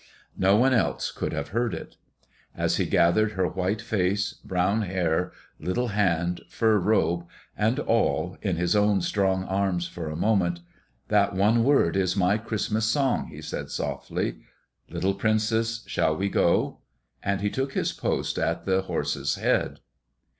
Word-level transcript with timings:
No 0.39 0.55
one 0.55 0.73
else 0.73 1.11
could 1.11 1.31
have 1.31 1.49
heard 1.49 1.75
it. 1.75 1.95
As 2.57 2.77
he 2.77 2.87
gathered 2.87 3.33
her 3.33 3.47
white 3.47 3.83
face, 3.83 4.33
brown 4.43 4.81
hair, 4.81 5.31
little 5.59 5.89
hand, 5.89 6.41
fur 6.49 6.79
robe, 6.79 7.27
and 7.55 7.77
all 7.79 8.35
in 8.41 8.55
his 8.55 8.75
own 8.75 9.01
strong 9.01 9.43
arms 9.43 9.87
for 9.87 10.09
a 10.09 10.15
moment, 10.15 10.61
"That 11.09 11.35
one 11.35 11.63
word 11.63 11.95
is 11.95 12.15
my 12.17 12.39
Christmas 12.39 12.85
song," 12.85 13.27
he 13.27 13.43
said 13.43 13.69
softly. 13.69 14.39
"Little 14.89 15.13
princess, 15.13 15.83
shall 15.85 16.15
we 16.15 16.29
go?" 16.29 16.79
And 17.21 17.41
he 17.41 17.51
took 17.51 17.73
his 17.73 17.93
post 17.93 18.39
at 18.39 18.65
the 18.65 18.81
horse's 18.81 19.35
head. 19.35 19.81